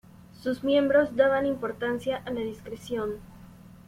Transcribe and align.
Sus 0.41 0.63
miembros 0.63 1.15
daban 1.15 1.45
importancia 1.45 2.23
a 2.25 2.31
la 2.31 2.39
discreción. 2.41 3.17